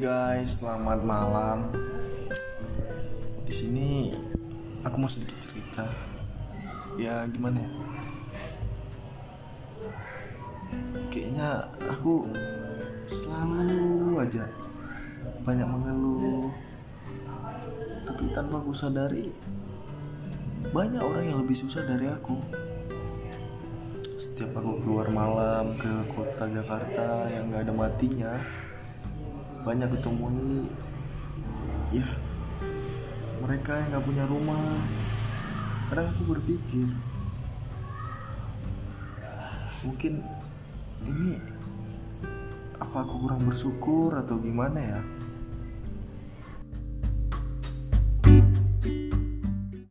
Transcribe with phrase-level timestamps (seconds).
[0.00, 1.68] guys, selamat malam.
[3.44, 4.08] Di sini
[4.80, 5.84] aku mau sedikit cerita.
[6.96, 7.70] Ya gimana ya?
[11.12, 12.32] Kayaknya aku
[13.04, 14.48] selalu aja
[15.44, 16.48] banyak mengeluh.
[18.08, 19.28] Tapi tanpa aku sadari
[20.72, 22.40] banyak orang yang lebih susah dari aku.
[24.16, 28.32] Setiap aku keluar malam ke kota Jakarta yang gak ada matinya,
[29.62, 30.66] banyak kutemui
[31.94, 32.06] ya
[33.42, 34.64] mereka yang gak punya rumah.
[35.90, 36.88] Kadang aku berpikir,
[39.84, 40.24] mungkin
[41.04, 41.36] ini
[42.80, 45.00] apa aku kurang bersyukur atau gimana ya?